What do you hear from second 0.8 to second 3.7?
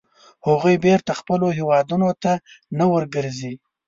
بېرته خپلو هیوادونو ته نه ورګرځي.